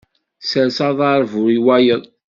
Sers 0.49 0.77
aḍar, 0.87 1.21
bru 1.31 1.45
i 1.55 1.57
wayeḍ. 1.65 2.03